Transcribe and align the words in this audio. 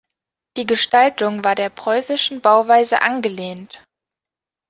Die 0.57 0.65
Gestaltung 0.65 1.43
war 1.43 1.53
der 1.53 1.69
preußischen 1.69 2.41
Bauweise 2.41 3.03
angelehnt. 3.03 3.83